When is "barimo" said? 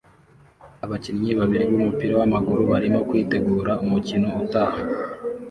2.71-2.99